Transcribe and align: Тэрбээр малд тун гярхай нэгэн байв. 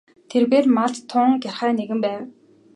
Тэрбээр 0.29 0.65
малд 0.75 0.97
тун 1.11 1.29
гярхай 1.43 1.71
нэгэн 1.79 1.99
байв. 2.05 2.21